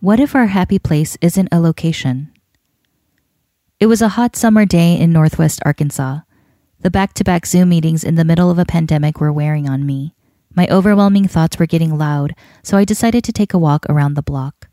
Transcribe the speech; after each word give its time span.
What 0.00 0.20
If 0.20 0.36
Our 0.36 0.46
Happy 0.46 0.78
Place 0.78 1.18
Isn't 1.20 1.48
a 1.50 1.58
Location? 1.58 2.30
It 3.80 3.86
was 3.86 4.00
a 4.00 4.10
hot 4.10 4.36
summer 4.36 4.64
day 4.64 4.96
in 4.96 5.12
Northwest 5.12 5.60
Arkansas. 5.64 6.20
The 6.78 6.90
back 6.90 7.14
to 7.14 7.24
back 7.24 7.44
Zoom 7.44 7.70
meetings 7.70 8.04
in 8.04 8.14
the 8.14 8.24
middle 8.24 8.48
of 8.48 8.60
a 8.60 8.64
pandemic 8.64 9.20
were 9.20 9.32
wearing 9.32 9.68
on 9.68 9.84
me. 9.84 10.14
My 10.54 10.68
overwhelming 10.70 11.26
thoughts 11.26 11.58
were 11.58 11.66
getting 11.66 11.98
loud, 11.98 12.36
so 12.62 12.76
I 12.76 12.84
decided 12.84 13.24
to 13.24 13.32
take 13.32 13.52
a 13.52 13.58
walk 13.58 13.86
around 13.88 14.14
the 14.14 14.22
block. 14.22 14.68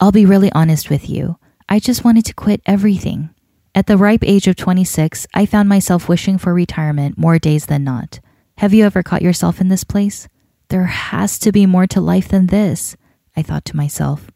I'll 0.00 0.12
be 0.12 0.24
really 0.24 0.50
honest 0.52 0.88
with 0.88 1.10
you. 1.10 1.36
I 1.68 1.78
just 1.78 2.02
wanted 2.02 2.24
to 2.24 2.32
quit 2.32 2.62
everything. 2.64 3.28
At 3.74 3.86
the 3.86 3.98
ripe 3.98 4.24
age 4.24 4.46
of 4.46 4.56
26, 4.56 5.26
I 5.34 5.44
found 5.44 5.68
myself 5.68 6.08
wishing 6.08 6.38
for 6.38 6.54
retirement 6.54 7.18
more 7.18 7.38
days 7.38 7.66
than 7.66 7.84
not. 7.84 8.18
Have 8.56 8.72
you 8.72 8.86
ever 8.86 9.02
caught 9.02 9.20
yourself 9.20 9.60
in 9.60 9.68
this 9.68 9.84
place? 9.84 10.26
There 10.68 10.86
has 10.86 11.38
to 11.40 11.52
be 11.52 11.66
more 11.66 11.86
to 11.88 12.00
life 12.00 12.28
than 12.28 12.46
this, 12.46 12.96
I 13.36 13.42
thought 13.42 13.66
to 13.66 13.76
myself. 13.76 14.30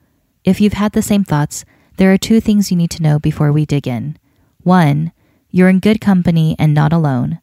If 0.49 0.63
you've 0.63 0.81
had 0.81 0.93
the 0.93 1.03
same 1.03 1.25
thoughts, 1.25 1.67
there 1.99 2.11
are 2.11 2.17
two 2.17 2.41
things 2.41 2.71
you 2.71 2.77
need 2.79 2.91
to 2.93 3.03
know 3.03 3.19
before 3.19 3.53
we 3.53 3.67
dig 3.67 3.87
in. 3.87 4.17
One, 4.63 5.13
you're 5.51 5.69
in 5.69 5.79
good 5.79 6.01
company 6.01 6.57
and 6.59 6.73
not 6.73 6.91
alone. 6.91 7.41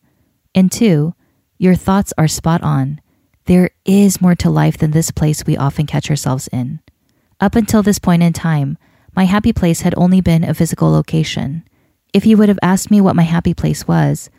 And 0.56 0.72
two, 0.72 1.14
your 1.59 1.75
thoughts 1.75 2.14
are 2.17 2.28
spot 2.28 2.64
on. 2.64 3.00
There 3.45 3.70
is 3.86 4.22
more 4.22 4.34
to 4.38 4.50
life 4.50 4.80
than 4.80 4.89
this 4.89 5.12
place 5.12 5.45
we 5.45 5.56
often 5.56 5.86
catch 5.86 6.09
ourselves 6.09 6.47
in. 6.47 6.80
Up 7.39 7.53
until 7.53 7.84
this 7.84 8.00
point 8.00 8.23
in 8.23 8.34
time, 8.34 8.75
my 9.16 9.25
happy 9.25 9.53
place 9.53 9.81
had 9.81 9.94
only 9.95 10.19
been 10.19 10.44
a 10.44 10.56
physical 10.56 10.90
location. 10.90 11.64
If 12.12 12.25
you 12.25 12.38
would 12.38 12.50
have 12.50 12.58
asked 12.64 12.90
me 12.90 13.02
what 13.02 13.16
my 13.16 13.22
happy 13.22 13.53
place 13.53 13.88
was, 13.88 14.31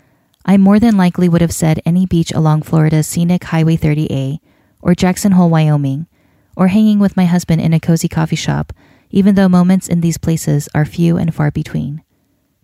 I 0.44 0.56
more 0.56 0.80
than 0.80 0.96
likely 0.96 1.28
would 1.28 1.40
have 1.40 1.54
said 1.54 1.80
any 1.86 2.04
beach 2.04 2.32
along 2.32 2.62
Florida's 2.62 3.06
scenic 3.06 3.44
Highway 3.44 3.76
30A, 3.76 4.40
or 4.82 4.96
Jackson 4.96 5.30
Hole, 5.30 5.50
Wyoming, 5.50 6.08
or 6.56 6.68
hanging 6.68 6.98
with 6.98 7.16
my 7.16 7.26
husband 7.26 7.60
in 7.60 7.74
a 7.74 7.80
cozy 7.80 8.08
coffee 8.08 8.36
shop, 8.36 8.72
even 9.10 9.34
though 9.34 9.48
moments 9.48 9.88
in 9.88 10.00
these 10.00 10.18
places 10.18 10.68
are 10.74 10.84
few 10.84 11.16
and 11.16 11.34
far 11.34 11.50
between. 11.50 12.02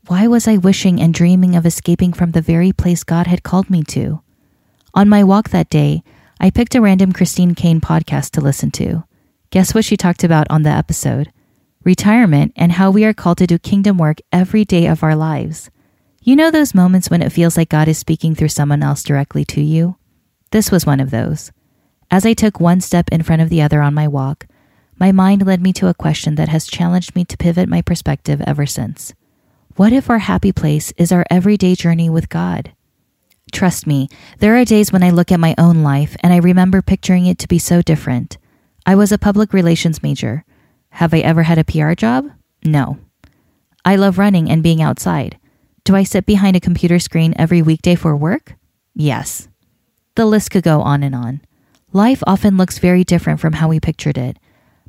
Why 0.09 0.27
was 0.27 0.49
I 0.49 0.57
wishing 0.57 1.01
and 1.01 1.15
dreaming 1.15 1.55
of 1.55 1.65
escaping 1.65 2.13
from 2.13 2.33
the 2.33 2.41
very 2.41 2.73
place 2.73 3.05
God 3.05 3.29
had 3.29 3.45
called 3.45 3.71
me 3.71 3.85
to? 3.85 4.23
On 4.95 5.09
my 5.09 5.23
walk 5.23 5.51
that 5.51 5.71
day, 5.71 6.03
I 6.41 6.51
picked 6.51 6.75
a 6.75 6.81
random 6.81 7.13
Christine 7.13 7.55
Caine 7.55 7.81
podcast 7.81 8.31
to 8.33 8.41
listen 8.41 8.73
to. 8.73 9.05
Guess 9.51 9.75
what 9.75 9.85
she 9.85 9.97
talked 9.97 10.25
about 10.25 10.47
on 10.51 10.63
the 10.63 10.71
episode? 10.71 11.31
Retirement 11.85 12.53
and 12.57 12.73
how 12.73 12.91
we 12.91 13.05
are 13.05 13.13
called 13.15 13.39
to 13.39 13.47
do 13.47 13.59
kingdom 13.59 13.97
work 13.97 14.19
every 14.33 14.65
day 14.65 14.87
of 14.87 15.03
our 15.03 15.15
lives. 15.15 15.71
You 16.23 16.37
know 16.37 16.51
those 16.51 16.75
moments 16.75 17.11
when 17.11 17.23
it 17.23 17.33
feels 17.33 17.57
like 17.57 17.69
God 17.69 17.89
is 17.89 17.99
speaking 17.99 18.35
through 18.35 18.49
someone 18.49 18.83
else 18.83 19.03
directly 19.03 19.45
to 19.47 19.61
you? 19.61 19.97
This 20.51 20.71
was 20.71 20.87
one 20.87 21.01
of 21.01 21.11
those. 21.11 21.53
As 22.13 22.27
I 22.27 22.35
took 22.35 22.61
one 22.61 22.83
step 22.83 23.09
in 23.11 23.23
front 23.23 23.41
of 23.41 23.49
the 23.49 23.63
other 23.63 23.81
on 23.81 23.95
my 23.95 24.07
walk, 24.07 24.47
my 25.01 25.13
mind 25.13 25.47
led 25.47 25.63
me 25.63 25.73
to 25.73 25.89
a 25.89 25.95
question 25.95 26.35
that 26.35 26.51
has 26.51 26.67
challenged 26.67 27.17
me 27.17 27.25
to 27.25 27.39
pivot 27.39 27.71
my 27.71 27.81
perspective 27.81 28.43
ever 28.43 28.67
since. 28.67 29.15
What 29.77 29.95
if 29.95 30.11
our 30.11 30.19
happy 30.19 30.53
place 30.53 30.93
is 30.99 31.11
our 31.11 31.25
everyday 31.31 31.75
journey 31.75 32.11
with 32.11 32.29
God? 32.29 32.75
Trust 33.51 33.87
me, 33.87 34.11
there 34.41 34.55
are 34.57 34.65
days 34.67 34.93
when 34.93 35.03
I 35.03 35.09
look 35.09 35.33
at 35.33 35.41
my 35.41 35.55
own 35.57 35.83
life 35.83 36.15
and 36.23 36.35
I 36.35 36.37
remember 36.37 36.83
picturing 36.83 37.25
it 37.25 37.39
to 37.39 37.49
be 37.49 37.59
so 37.59 37.81
different. 37.81 38.37
I 38.85 38.95
was 38.95 39.11
a 39.11 39.17
public 39.17 39.55
relations 39.55 40.03
major. 40.03 40.45
Have 40.91 41.15
I 41.15 41.21
ever 41.21 41.45
had 41.45 41.57
a 41.57 41.65
PR 41.65 41.95
job? 41.95 42.31
No. 42.63 42.99
I 43.87 43.97
love 43.97 44.19
running 44.19 44.51
and 44.51 44.63
being 44.63 44.83
outside. 44.83 45.39
Do 45.85 45.97
I 45.97 46.03
sit 46.03 46.27
behind 46.27 46.57
a 46.57 46.61
computer 46.61 46.99
screen 46.99 47.33
every 47.39 47.63
weekday 47.63 47.95
for 47.95 48.15
work? 48.15 48.57
Yes. 48.95 49.49
The 50.15 50.27
list 50.27 50.51
could 50.51 50.63
go 50.63 50.83
on 50.83 51.03
and 51.03 51.15
on. 51.15 51.41
Life 51.95 52.23
often 52.27 52.57
looks 52.57 52.79
very 52.79 53.05
different 53.05 53.39
from 53.39 53.53
how 53.55 53.69
we 53.69 53.79
pictured 53.79 54.17
it, 54.17 54.39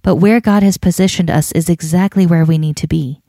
but 0.04 0.16
where 0.16 0.40
God 0.40 0.64
has 0.64 0.78
positioned 0.78 1.30
us 1.30 1.52
is 1.52 1.68
exactly 1.68 2.26
where 2.26 2.46
we 2.46 2.58
need 2.58 2.78
to 2.78 2.88
be. 2.88 3.22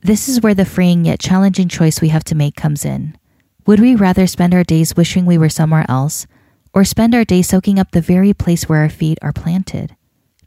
This 0.00 0.28
is 0.28 0.40
where 0.40 0.54
the 0.54 0.64
freeing 0.64 1.04
yet 1.04 1.20
challenging 1.20 1.68
choice 1.68 2.00
we 2.00 2.08
have 2.08 2.24
to 2.24 2.34
make 2.34 2.56
comes 2.56 2.84
in. 2.84 3.16
Would 3.64 3.78
we 3.78 3.94
rather 3.94 4.26
spend 4.26 4.54
our 4.54 4.64
days 4.64 4.96
wishing 4.96 5.24
we 5.24 5.38
were 5.38 5.48
somewhere 5.48 5.86
else, 5.88 6.26
or 6.74 6.84
spend 6.84 7.14
our 7.14 7.24
day 7.24 7.42
soaking 7.42 7.78
up 7.78 7.92
the 7.92 8.00
very 8.00 8.34
place 8.34 8.68
where 8.68 8.80
our 8.80 8.90
feet 8.90 9.18
are 9.22 9.32
planted? 9.32 9.94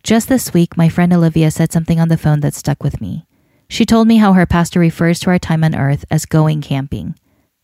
Just 0.03 0.27
this 0.27 0.53
week, 0.53 0.75
my 0.75 0.89
friend 0.89 1.13
Olivia 1.13 1.51
said 1.51 1.71
something 1.71 1.97
on 1.97 2.09
the 2.09 2.17
phone 2.17 2.41
that 2.41 2.53
stuck 2.53 2.83
with 2.83 2.99
me. 2.99 3.25
She 3.69 3.85
told 3.85 4.05
me 4.09 4.17
how 4.17 4.33
her 4.33 4.45
pastor 4.45 4.81
refers 4.81 5.21
to 5.21 5.29
our 5.29 5.39
time 5.39 5.63
on 5.63 5.75
earth 5.75 6.03
as 6.11 6.25
going 6.25 6.61
camping. 6.61 7.15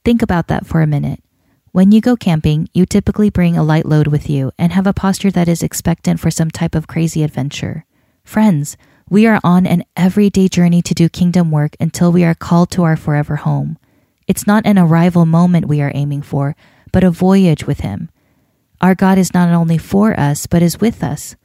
Think 0.05 0.21
about 0.21 0.47
that 0.47 0.65
for 0.65 0.81
a 0.81 0.87
minute. 0.87 1.21
When 1.73 1.93
you 1.93 2.01
go 2.01 2.17
camping, 2.17 2.67
you 2.73 2.85
typically 2.85 3.29
bring 3.29 3.55
a 3.55 3.63
light 3.63 3.85
load 3.85 4.07
with 4.07 4.29
you 4.29 4.51
and 4.57 4.73
have 4.73 4.85
a 4.85 4.91
posture 4.91 5.31
that 5.31 5.47
is 5.47 5.63
expectant 5.63 6.19
for 6.19 6.29
some 6.29 6.51
type 6.51 6.75
of 6.75 6.85
crazy 6.85 7.23
adventure. 7.23 7.85
Friends, 8.25 8.75
we 9.09 9.25
are 9.25 9.39
on 9.41 9.65
an 9.65 9.85
everyday 9.95 10.49
journey 10.49 10.81
to 10.81 10.93
do 10.93 11.07
kingdom 11.07 11.49
work 11.49 11.77
until 11.79 12.11
we 12.11 12.25
are 12.25 12.35
called 12.35 12.71
to 12.71 12.83
our 12.83 12.97
forever 12.97 13.37
home. 13.37 13.77
It's 14.27 14.45
not 14.45 14.65
an 14.65 14.77
arrival 14.77 15.25
moment 15.25 15.69
we 15.69 15.79
are 15.81 15.93
aiming 15.95 16.23
for, 16.23 16.57
but 16.91 17.05
a 17.05 17.09
voyage 17.09 17.65
with 17.65 17.79
Him. 17.79 18.09
Our 18.81 18.93
God 18.93 19.17
is 19.17 19.33
not 19.33 19.47
only 19.47 19.77
for 19.77 20.19
us, 20.19 20.47
but 20.47 20.61
is 20.61 20.81
with 20.81 21.01
us. 21.01 21.37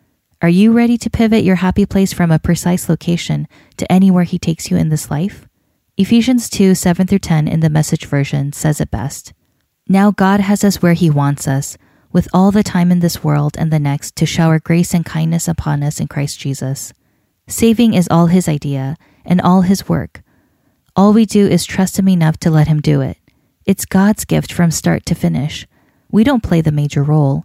Are 0.42 0.48
you 0.48 0.72
ready 0.72 0.98
to 0.98 1.10
pivot 1.10 1.44
your 1.44 1.56
happy 1.56 1.86
place 1.86 2.12
from 2.12 2.32
a 2.32 2.40
precise 2.40 2.88
location 2.88 3.46
to 3.76 3.90
anywhere 3.92 4.24
He 4.24 4.40
takes 4.40 4.72
you 4.72 4.76
in 4.76 4.88
this 4.88 5.08
life? 5.08 5.46
Ephesians 5.96 6.50
2 6.50 6.74
7 6.74 7.06
through 7.06 7.20
10 7.20 7.46
in 7.46 7.60
the 7.60 7.70
message 7.70 8.06
version 8.06 8.52
says 8.52 8.80
it 8.80 8.90
best. 8.90 9.32
Now 9.88 10.10
God 10.10 10.40
has 10.40 10.64
us 10.64 10.82
where 10.82 10.94
He 10.94 11.10
wants 11.10 11.46
us, 11.46 11.78
with 12.12 12.28
all 12.32 12.50
the 12.50 12.62
time 12.62 12.90
in 12.90 13.00
this 13.00 13.22
world 13.22 13.56
and 13.58 13.72
the 13.72 13.78
next 13.78 14.16
to 14.16 14.26
shower 14.26 14.58
grace 14.58 14.92
and 14.94 15.04
kindness 15.04 15.46
upon 15.46 15.82
us 15.82 16.00
in 16.00 16.08
Christ 16.08 16.40
Jesus. 16.40 16.92
Saving 17.46 17.94
is 17.94 18.08
all 18.10 18.26
His 18.26 18.48
idea 18.48 18.96
and 19.24 19.40
all 19.40 19.62
His 19.62 19.88
work. 19.88 20.22
All 20.96 21.12
we 21.12 21.24
do 21.24 21.46
is 21.46 21.64
trust 21.64 21.98
Him 21.98 22.08
enough 22.08 22.38
to 22.38 22.50
let 22.50 22.66
Him 22.66 22.80
do 22.80 23.00
it. 23.00 23.18
It's 23.64 23.84
God's 23.84 24.24
gift 24.24 24.52
from 24.52 24.70
start 24.70 25.06
to 25.06 25.14
finish. 25.14 25.66
We 26.10 26.24
don't 26.24 26.42
play 26.42 26.60
the 26.60 26.72
major 26.72 27.02
role. 27.02 27.44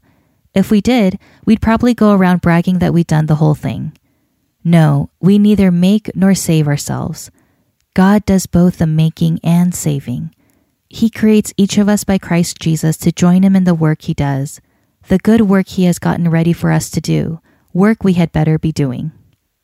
If 0.54 0.72
we 0.72 0.82
did, 0.82 1.20
we'd 1.46 1.62
probably 1.62 1.94
go 1.94 2.14
around 2.14 2.42
bragging 2.42 2.80
that 2.80 2.94
we'd 2.94 3.08
done 3.08 3.28
the 3.28 3.36
whole 3.36 3.56
thing. 3.56 3.96
No, 4.64 5.10
we 5.20 5.38
neither 5.38 5.72
make 5.72 6.16
nor 6.16 6.34
save 6.36 6.68
ourselves. 6.68 7.30
God 7.94 8.26
does 8.26 8.46
both 8.46 8.78
the 8.78 8.88
making 8.88 9.40
and 9.44 9.76
saving. 9.76 10.34
He 10.94 11.10
creates 11.10 11.54
each 11.56 11.78
of 11.78 11.88
us 11.88 12.04
by 12.04 12.18
Christ 12.18 12.60
Jesus 12.60 12.98
to 12.98 13.14
join 13.14 13.44
him 13.44 13.56
in 13.56 13.64
the 13.64 13.74
work 13.74 14.02
he 14.02 14.14
does, 14.14 14.60
the 15.08 15.20
good 15.20 15.40
work 15.40 15.70
he 15.70 15.86
has 15.86 16.00
gotten 16.00 16.30
ready 16.30 16.52
for 16.52 16.70
us 16.70 16.90
to 16.90 17.00
do, 17.00 17.40
work 17.72 18.04
we 18.04 18.14
had 18.14 18.34
better 18.34 18.60
be 18.60 18.74
doing. 18.74 19.14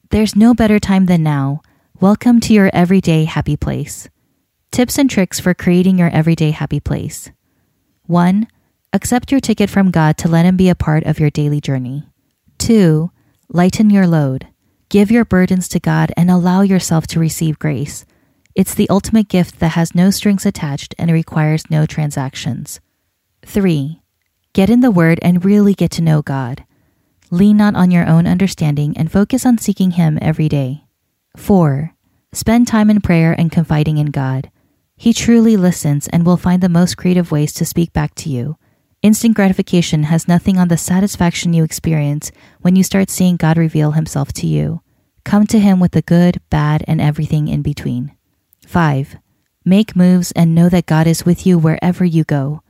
There's 0.09 0.37
no 0.37 0.53
better 0.53 0.79
time 0.79 1.05
than 1.07 1.23
now. 1.23 1.61
Welcome 1.99 2.39
to 2.39 2.53
your 2.53 2.71
everyday 2.71 3.25
happy 3.25 3.57
place. 3.57 4.07
Tips 4.71 4.97
and 4.97 5.09
tricks 5.09 5.37
for 5.37 5.53
creating 5.53 5.99
your 5.99 6.09
everyday 6.11 6.51
happy 6.51 6.79
place. 6.79 7.29
1. 8.05 8.47
Accept 8.93 9.29
your 9.29 9.41
ticket 9.41 9.69
from 9.69 9.91
God 9.91 10.17
to 10.19 10.29
let 10.29 10.45
Him 10.45 10.55
be 10.55 10.69
a 10.69 10.75
part 10.75 11.03
of 11.03 11.19
your 11.19 11.29
daily 11.29 11.59
journey. 11.59 12.07
2. 12.59 13.11
Lighten 13.49 13.89
your 13.89 14.07
load. 14.07 14.47
Give 14.87 15.11
your 15.11 15.25
burdens 15.25 15.67
to 15.69 15.79
God 15.81 16.13
and 16.15 16.31
allow 16.31 16.61
yourself 16.61 17.05
to 17.07 17.19
receive 17.19 17.59
grace. 17.59 18.05
It's 18.57 18.73
the 18.73 18.89
ultimate 18.89 19.27
gift 19.27 19.59
that 19.59 19.73
has 19.73 19.93
no 19.93 20.09
strings 20.09 20.43
attached 20.43 20.95
and 20.97 21.11
requires 21.11 21.69
no 21.69 21.85
transactions. 21.85 22.79
3. 23.45 24.01
Get 24.53 24.71
in 24.71 24.79
the 24.79 24.89
Word 24.89 25.19
and 25.21 25.45
really 25.45 25.75
get 25.75 25.91
to 25.91 26.01
know 26.01 26.23
God. 26.23 26.65
Lean 27.29 27.55
not 27.57 27.75
on 27.75 27.91
your 27.91 28.07
own 28.07 28.25
understanding 28.25 28.97
and 28.97 29.11
focus 29.11 29.45
on 29.45 29.59
seeking 29.59 29.91
Him 29.91 30.17
every 30.23 30.49
day. 30.49 30.85
4. 31.35 31.93
Spend 32.33 32.67
time 32.67 32.89
in 32.89 32.99
prayer 32.99 33.35
and 33.37 33.51
confiding 33.51 33.99
in 33.99 34.07
God. 34.07 34.49
He 34.95 35.13
truly 35.13 35.55
listens 35.55 36.07
and 36.07 36.25
will 36.25 36.35
find 36.35 36.63
the 36.63 36.67
most 36.67 36.97
creative 36.97 37.31
ways 37.31 37.53
to 37.53 37.63
speak 37.63 37.93
back 37.93 38.15
to 38.15 38.29
you. 38.31 38.57
Instant 39.03 39.35
gratification 39.35 40.01
has 40.05 40.27
nothing 40.27 40.57
on 40.57 40.69
the 40.69 40.77
satisfaction 40.77 41.53
you 41.53 41.63
experience 41.63 42.31
when 42.61 42.75
you 42.75 42.83
start 42.83 43.11
seeing 43.11 43.37
God 43.37 43.55
reveal 43.59 43.91
himself 43.91 44.33
to 44.33 44.47
you. 44.47 44.81
Come 45.23 45.45
to 45.45 45.59
him 45.59 45.79
with 45.79 45.91
the 45.91 46.01
good, 46.01 46.41
bad, 46.49 46.83
and 46.87 46.99
everything 46.99 47.49
in 47.49 47.61
between. 47.61 48.16
5. 48.67 49.15
Make 49.63 49.95
moves 49.95 50.33
and 50.33 50.53
know 50.53 50.67
that 50.67 50.85
God 50.85 51.07
is 51.07 51.25
with 51.25 51.47
you 51.47 51.57
wherever 51.57 52.03
you 52.03 52.25
go. 52.25 52.61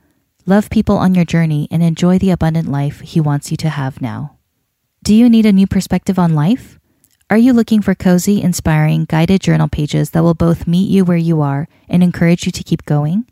Love 0.46 0.70
people 0.70 0.96
on 0.96 1.14
your 1.14 1.24
journey 1.24 1.66
and 1.72 1.82
enjoy 1.82 2.18
the 2.18 2.30
abundant 2.30 2.68
life 2.68 3.00
he 3.00 3.20
wants 3.20 3.50
you 3.50 3.56
to 3.56 3.68
have 3.68 4.00
now. 4.00 4.36
Do 5.02 5.12
you 5.12 5.28
need 5.28 5.44
a 5.44 5.52
new 5.52 5.66
perspective 5.66 6.16
on 6.16 6.36
life? 6.36 6.78
Are 7.28 7.36
you 7.36 7.52
looking 7.52 7.82
for 7.82 7.96
cozy, 7.96 8.40
inspiring, 8.40 9.06
guided 9.06 9.40
journal 9.40 9.68
pages 9.68 10.10
that 10.10 10.22
will 10.22 10.34
both 10.34 10.68
meet 10.68 10.88
you 10.88 11.04
where 11.04 11.16
you 11.16 11.42
are 11.42 11.66
and 11.88 12.02
encourage 12.02 12.46
you 12.46 12.52
to 12.52 12.62
keep 12.62 12.84
going? 12.84 13.26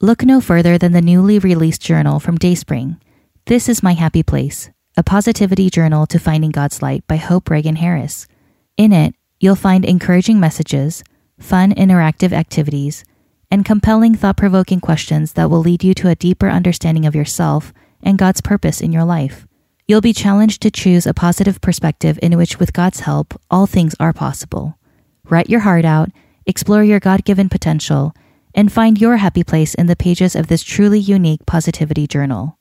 Look 0.00 0.24
no 0.24 0.40
further 0.40 0.78
than 0.78 0.90
the 0.90 1.00
newly 1.00 1.38
released 1.38 1.82
journal 1.82 2.18
from 2.18 2.36
Dayspring. 2.36 2.96
This 3.46 3.68
is 3.68 3.82
My 3.82 3.92
Happy 3.92 4.24
Place, 4.24 4.70
a 4.96 5.04
positivity 5.04 5.70
journal 5.70 6.06
to 6.08 6.18
finding 6.18 6.50
God's 6.50 6.82
light 6.82 7.06
by 7.06 7.16
Hope 7.16 7.48
Reagan 7.48 7.76
Harris. 7.76 8.26
In 8.76 8.92
it, 8.92 9.14
you'll 9.38 9.54
find 9.54 9.84
encouraging 9.84 10.40
messages, 10.40 11.04
fun 11.42 11.74
interactive 11.74 12.32
activities, 12.32 13.04
and 13.50 13.64
compelling 13.64 14.14
thought 14.14 14.36
provoking 14.36 14.80
questions 14.80 15.34
that 15.34 15.50
will 15.50 15.60
lead 15.60 15.84
you 15.84 15.92
to 15.94 16.08
a 16.08 16.14
deeper 16.14 16.48
understanding 16.48 17.04
of 17.04 17.14
yourself 17.14 17.72
and 18.02 18.18
God's 18.18 18.40
purpose 18.40 18.80
in 18.80 18.92
your 18.92 19.04
life. 19.04 19.46
You'll 19.86 20.00
be 20.00 20.12
challenged 20.12 20.62
to 20.62 20.70
choose 20.70 21.06
a 21.06 21.12
positive 21.12 21.60
perspective 21.60 22.18
in 22.22 22.36
which, 22.36 22.58
with 22.58 22.72
God's 22.72 23.00
help, 23.00 23.38
all 23.50 23.66
things 23.66 23.94
are 24.00 24.12
possible. 24.12 24.78
Write 25.28 25.50
your 25.50 25.60
heart 25.60 25.84
out, 25.84 26.10
explore 26.46 26.82
your 26.82 27.00
God 27.00 27.24
given 27.24 27.48
potential, 27.48 28.14
and 28.54 28.72
find 28.72 29.00
your 29.00 29.18
happy 29.18 29.44
place 29.44 29.74
in 29.74 29.86
the 29.86 29.96
pages 29.96 30.34
of 30.34 30.46
this 30.46 30.62
truly 30.62 30.98
unique 30.98 31.44
positivity 31.46 32.06
journal. 32.06 32.58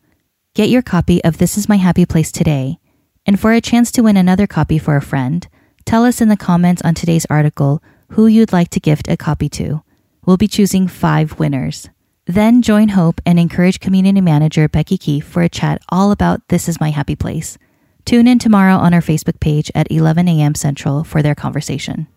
Get 0.55 0.69
your 0.69 0.81
copy 0.81 1.23
of 1.23 1.37
This 1.37 1.57
Is 1.57 1.69
My 1.69 1.77
Happy 1.77 2.05
Place 2.05 2.31
today. 2.31 2.79
And 3.25 3.39
for 3.39 3.53
a 3.53 3.61
chance 3.61 3.91
to 3.93 4.01
win 4.01 4.17
another 4.17 4.47
copy 4.47 4.77
for 4.77 4.95
a 4.97 5.01
friend, 5.01 5.47
tell 5.85 6.03
us 6.03 6.19
in 6.19 6.27
the 6.27 6.35
comments 6.35 6.81
on 6.81 6.95
today's 6.95 7.25
article 7.29 7.81
who 8.11 8.27
you'd 8.27 8.53
like 8.53 8.69
to 8.69 8.79
gift 8.79 9.09
a 9.09 9.17
copy 9.17 9.49
to. 9.49 9.81
We'll 10.25 10.37
be 10.37 10.47
choosing 10.47 10.87
five 10.87 11.39
winners. 11.39 11.89
Then 12.25 12.61
join 12.61 12.89
Hope 12.89 13.19
and 13.25 13.39
encourage 13.39 13.79
Community 13.79 14.21
Manager 14.21 14.67
Becky 14.67 14.97
Keife 14.97 15.23
for 15.23 15.41
a 15.41 15.49
chat 15.49 15.81
all 15.89 16.11
about 16.11 16.47
This 16.49 16.69
Is 16.69 16.79
My 16.79 16.89
Happy 16.89 17.15
Place. 17.15 17.57
Tune 18.05 18.27
in 18.27 18.39
tomorrow 18.39 18.75
on 18.75 18.93
our 18.93 19.01
Facebook 19.01 19.39
page 19.39 19.71
at 19.75 19.91
11 19.91 20.27
a.m. 20.27 20.55
Central 20.55 21.03
for 21.03 21.21
their 21.21 21.35
conversation. 21.35 22.07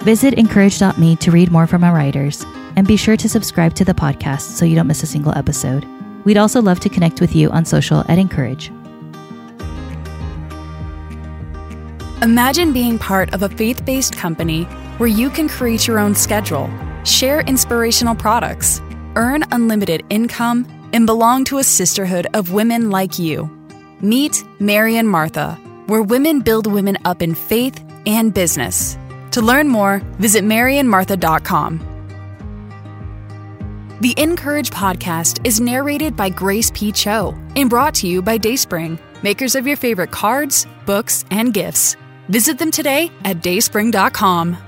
Visit 0.00 0.34
incourage.me 0.34 1.16
to 1.16 1.30
read 1.30 1.50
more 1.50 1.66
from 1.66 1.82
our 1.82 1.94
writers, 1.94 2.44
and 2.76 2.86
be 2.86 2.96
sure 2.96 3.16
to 3.16 3.28
subscribe 3.28 3.74
to 3.74 3.84
the 3.84 3.94
podcast 3.94 4.42
so 4.42 4.64
you 4.64 4.76
don't 4.76 4.86
miss 4.86 5.02
a 5.02 5.06
single 5.06 5.36
episode. 5.36 5.84
We'd 6.24 6.36
also 6.36 6.62
love 6.62 6.78
to 6.80 6.88
connect 6.88 7.20
with 7.20 7.34
you 7.34 7.50
on 7.50 7.64
social 7.64 8.04
at 8.08 8.18
Encourage. 8.18 8.70
Imagine 12.20 12.72
being 12.72 12.98
part 12.98 13.32
of 13.32 13.44
a 13.44 13.48
faith 13.48 13.84
based 13.84 14.16
company 14.16 14.64
where 14.98 15.08
you 15.08 15.30
can 15.30 15.48
create 15.48 15.86
your 15.86 16.00
own 16.00 16.16
schedule, 16.16 16.68
share 17.04 17.42
inspirational 17.42 18.16
products, 18.16 18.80
earn 19.14 19.44
unlimited 19.52 20.04
income, 20.10 20.66
and 20.92 21.06
belong 21.06 21.44
to 21.44 21.58
a 21.58 21.62
sisterhood 21.62 22.26
of 22.34 22.52
women 22.52 22.90
like 22.90 23.20
you. 23.20 23.48
Meet 24.00 24.42
Mary 24.58 24.96
and 24.96 25.08
Martha, 25.08 25.54
where 25.86 26.02
women 26.02 26.40
build 26.40 26.66
women 26.66 26.98
up 27.04 27.22
in 27.22 27.36
faith 27.36 27.84
and 28.04 28.34
business. 28.34 28.98
To 29.30 29.40
learn 29.40 29.68
more, 29.68 30.00
visit 30.18 30.42
maryandmartha.com. 30.42 31.78
The 34.00 34.14
Encourage 34.16 34.70
podcast 34.70 35.46
is 35.46 35.60
narrated 35.60 36.16
by 36.16 36.30
Grace 36.30 36.72
P. 36.74 36.90
Cho 36.90 37.36
and 37.54 37.70
brought 37.70 37.94
to 37.94 38.08
you 38.08 38.22
by 38.22 38.38
Dayspring, 38.38 38.98
makers 39.22 39.54
of 39.54 39.68
your 39.68 39.76
favorite 39.76 40.10
cards, 40.10 40.66
books, 40.84 41.24
and 41.30 41.54
gifts. 41.54 41.96
Visit 42.28 42.58
them 42.58 42.70
today 42.70 43.10
at 43.24 43.42
dayspring.com. 43.42 44.67